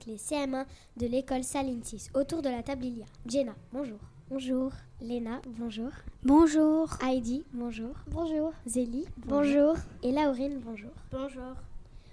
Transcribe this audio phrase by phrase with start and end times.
[0.00, 0.66] avec les CM1
[0.96, 2.10] de l'école Saline 6.
[2.14, 3.98] Autour de la table, il y a Jenna, bonjour.
[4.30, 4.72] Bonjour.
[5.00, 5.90] Léna, bonjour.
[6.22, 6.88] Bonjour.
[7.02, 7.94] Heidi, bonjour.
[8.06, 8.52] Bonjour.
[8.66, 9.74] Zélie, Bonjour.
[10.02, 10.90] Et Laurine, bonjour.
[11.10, 11.54] Bonjour.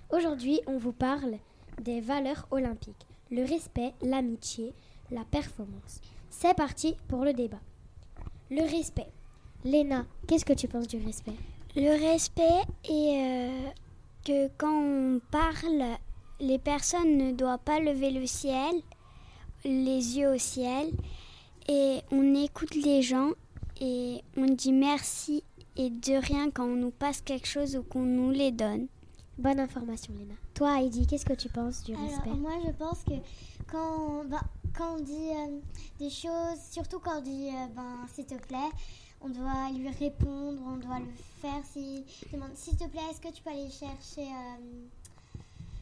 [0.10, 1.36] Aujourd'hui, on vous parle
[1.82, 3.06] des valeurs olympiques.
[3.30, 4.74] Le respect, l'amitié,
[5.12, 6.02] la performance.
[6.30, 7.60] C'est parti pour le débat.
[8.50, 9.12] Le respect.
[9.64, 11.36] Léna, qu'est-ce que tu penses du respect?
[11.76, 13.70] Le respect est euh,
[14.26, 15.98] que quand on parle,
[16.40, 18.76] les personnes ne doivent pas lever le ciel,
[19.66, 20.92] les yeux au ciel,
[21.68, 23.32] et on écoute les gens
[23.82, 25.44] et on dit merci
[25.76, 28.88] et de rien quand on nous passe quelque chose ou qu'on nous les donne.
[29.38, 30.34] Bonne information, Léna.
[30.56, 32.30] Toi, Heidi, qu'est-ce que tu penses du Alors, respect?
[32.32, 33.14] moi, je pense que
[33.72, 34.42] quand, ben,
[34.76, 35.60] quand on dit euh,
[36.00, 38.70] des choses, surtout quand on dit euh, ben, s'il te plaît,
[39.22, 41.62] on doit lui répondre, on doit le faire.
[41.72, 44.86] Si demande s'il te plaît, est-ce que tu peux aller chercher, euh,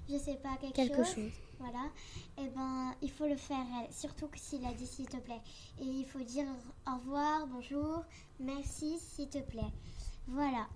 [0.10, 1.32] je sais pas, quelque, Quelque chose.
[1.60, 1.90] Voilà.
[2.38, 5.42] Et ben, il faut le faire, surtout que s'il a dit s'il te plaît.
[5.80, 6.46] Et il faut dire
[6.88, 8.04] au revoir, bonjour,
[8.40, 9.72] merci, s'il te plaît.
[10.28, 10.68] Voilà.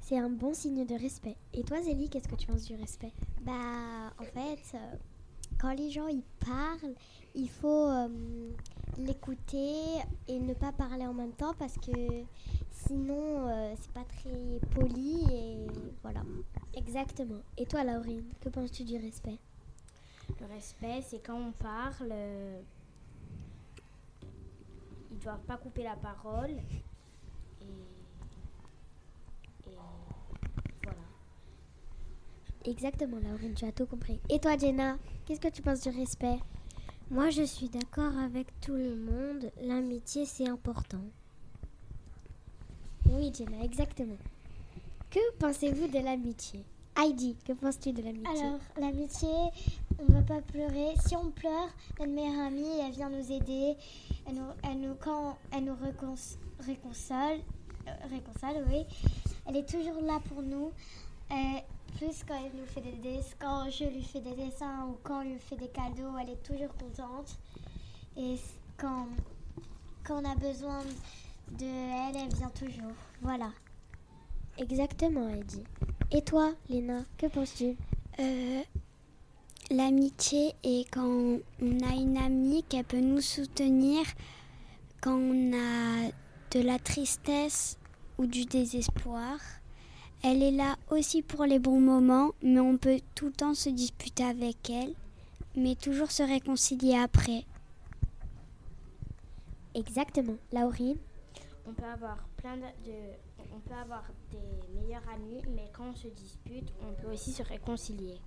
[0.00, 1.36] C'est un bon signe de respect.
[1.52, 3.12] Et toi, Zélie, qu'est-ce que tu penses du respect?
[3.42, 3.52] Bah,
[4.18, 4.96] en fait, euh,
[5.60, 6.94] quand les gens ils parlent,
[7.34, 8.08] il faut euh,
[8.98, 9.74] l'écouter
[10.28, 12.24] et ne pas parler en même temps parce que
[12.70, 15.24] sinon euh, c'est pas très poli.
[16.86, 17.40] Exactement.
[17.56, 19.38] Et toi, Laurine, que penses-tu du respect?
[20.40, 22.60] Le respect, c'est quand on parle, euh,
[25.10, 26.50] ils doivent pas couper la parole.
[27.60, 27.64] Et,
[29.70, 29.76] et
[30.82, 30.98] voilà.
[32.64, 34.20] Exactement, Laurine, tu as tout compris.
[34.28, 36.40] Et toi, Jenna, qu'est-ce que tu penses du respect?
[37.10, 39.52] Moi, je suis d'accord avec tout le monde.
[39.62, 41.04] L'amitié, c'est important.
[43.10, 44.18] Oui, Jenna, exactement.
[45.10, 46.64] Que pensez-vous de l'amitié?
[46.98, 48.28] Heidi, que penses-tu de l'amitié?
[48.42, 49.28] Alors, l'amitié,
[49.98, 50.94] on ne va pas pleurer.
[51.06, 53.76] Si on pleure, notre meilleure amie, elle vient nous aider.
[54.26, 57.40] Elle nous, elle nous, quand elle nous récon- réconsole,
[57.88, 58.84] euh, réconsole, oui,
[59.46, 60.70] elle est toujours là pour nous.
[61.30, 61.62] Et
[61.96, 65.20] plus quand elle nous fait des dessins, quand je lui fais des dessins ou quand
[65.20, 67.36] on lui fait des cadeaux, elle est toujours contente.
[68.18, 68.36] Et
[68.76, 69.06] quand,
[70.04, 70.80] quand on a besoin
[71.58, 72.92] de elle, elle vient toujours.
[73.22, 73.50] Voilà.
[74.58, 75.64] Exactement, Heidi.
[76.12, 77.76] Et toi, Léna, que penses-tu?
[78.18, 78.62] Euh,
[79.70, 84.04] L'amitié est quand on a une amie qui peut nous soutenir
[85.00, 86.10] quand on a
[86.50, 87.78] de la tristesse
[88.18, 89.38] ou du désespoir.
[90.22, 93.70] Elle est là aussi pour les bons moments, mais on peut tout le temps se
[93.70, 94.94] disputer avec elle,
[95.56, 97.44] mais toujours se réconcilier après.
[99.74, 100.36] Exactement.
[100.52, 100.98] Laurine
[101.66, 105.94] On peut avoir plein de, de- on peut avoir des meilleurs amis, mais quand on
[105.94, 108.18] se dispute, on peut aussi se réconcilier.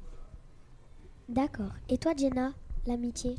[1.29, 1.71] D'accord.
[1.89, 2.53] Et toi, Jenna,
[2.85, 3.35] l'amitié?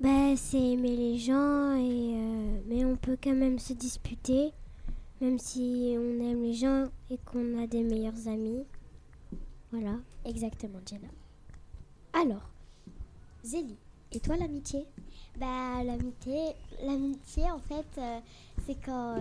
[0.00, 4.52] Bah, c'est aimer les gens, et, euh, mais on peut quand même se disputer,
[5.20, 8.64] même si on aime les gens et qu'on a des meilleurs amis.
[9.70, 9.96] Voilà.
[10.24, 11.08] Exactement, Jenna.
[12.12, 12.48] Alors,
[13.44, 13.76] Zélie,
[14.12, 14.86] et toi, l'amitié?
[15.38, 18.18] Bah, l'amitié, l'amitié en fait, euh,
[18.66, 19.16] c'est quand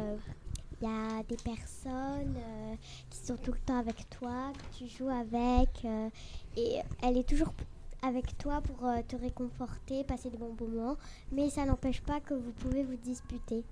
[0.81, 2.75] il y a des personnes euh,
[3.09, 6.09] qui sont tout le temps avec toi, que tu joues avec, euh,
[6.55, 7.53] et elle est toujours
[8.01, 10.97] avec toi pour euh, te réconforter, passer des bons moments,
[11.31, 13.63] mais ça n'empêche pas que vous pouvez vous disputer.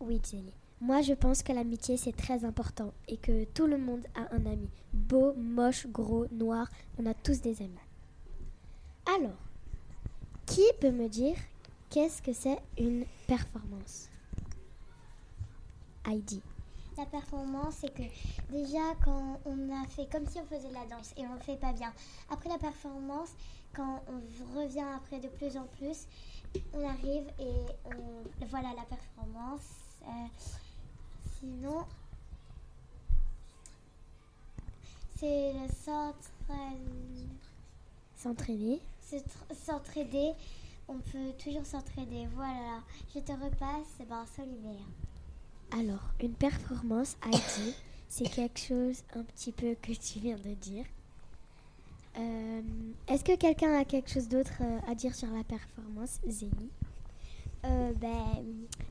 [0.00, 0.52] Oui, Zélie.
[0.80, 4.44] Moi, je pense que l'amitié, c'est très important et que tout le monde a un
[4.44, 4.68] ami.
[4.92, 6.68] Beau, moche, gros, noir,
[6.98, 7.72] on a tous des amis.
[9.16, 9.38] Alors,
[10.44, 11.36] qui peut me dire
[11.88, 14.10] qu'est-ce que c'est une performance?
[16.06, 16.42] Heidi.
[16.96, 18.02] La performance, c'est que
[18.50, 21.40] déjà quand on a fait comme si on faisait de la danse et on le
[21.40, 21.92] fait pas bien.
[22.30, 23.30] Après la performance,
[23.74, 26.06] quand on revient après de plus en plus,
[26.72, 29.68] on arrive et on voilà la performance.
[30.04, 30.26] Euh,
[31.38, 31.84] sinon,
[35.16, 37.28] c'est le s'entraîner.
[38.14, 38.80] S'entraîner.
[39.02, 40.32] se tr- S'entraider.
[40.88, 42.26] On peut toujours s'entraider.
[42.34, 42.80] Voilà.
[43.14, 44.86] Je te repasse ben, Solimaire.
[45.72, 47.74] Alors, une performance, Heidi,
[48.08, 50.84] c'est quelque chose un petit peu que tu viens de dire.
[52.18, 52.62] Euh,
[53.08, 56.70] Est-ce que quelqu'un a quelque chose d'autre euh, à dire sur la performance, Zélie?
[57.64, 58.44] Euh, ben,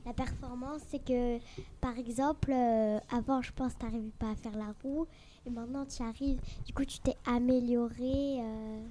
[0.04, 1.38] la performance, c'est que,
[1.80, 5.06] par exemple, euh, avant, je pense tu n'arrivais pas à faire la roue,
[5.46, 6.40] et maintenant tu arrives.
[6.66, 8.86] Du coup, tu t'es amélioré, euh,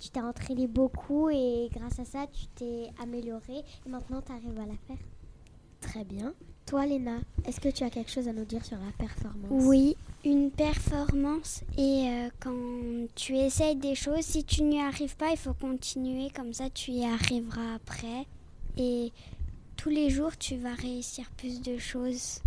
[0.00, 4.58] tu t'es entraîné beaucoup, et grâce à ça, tu t'es amélioré, et maintenant tu arrives
[4.58, 4.98] à la faire.
[5.80, 6.34] Très bien.
[6.74, 9.48] Toi, Léna, est-ce que tu as quelque chose à nous dire sur la performance?
[9.48, 15.30] Oui, une performance et euh, quand tu essayes des choses, si tu n'y arrives pas,
[15.30, 18.26] il faut continuer, comme ça tu y arriveras après.
[18.76, 19.12] Et
[19.76, 22.40] tous les jours, tu vas réussir plus de choses.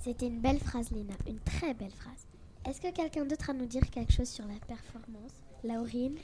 [0.00, 2.24] C'était une belle phrase, Léna, une très belle phrase.
[2.68, 5.32] Est-ce que quelqu'un d'autre a à nous dire quelque chose sur la performance?
[5.64, 6.14] Laurine?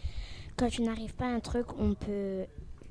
[0.56, 2.44] Quand tu n'arrives pas à un truc, on peut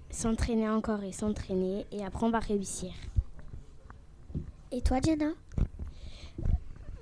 [0.10, 2.92] s'entraîner encore et s'entraîner et après on va réussir.
[4.72, 5.32] Et toi, Jenna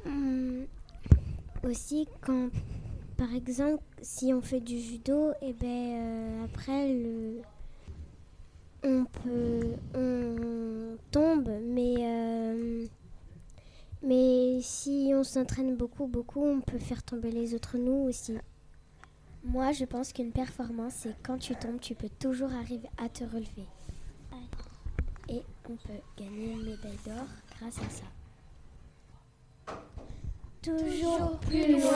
[0.06, 0.66] Hum,
[1.63, 2.50] Aussi, quand,
[3.18, 6.95] par exemple, si on fait du judo, et ben euh, après,
[8.83, 12.86] on peut, on tombe, mais, euh,
[14.01, 18.36] mais si on s'entraîne beaucoup, beaucoup, on peut faire tomber les autres nous aussi.
[19.44, 23.24] Moi, je pense qu'une performance, c'est quand tu tombes, tu peux toujours arriver à te
[23.24, 23.68] relever.
[25.30, 27.27] Et on peut gagner une médaille d'or
[27.60, 28.06] grâce à ça.
[30.62, 31.89] Toujours plus loin.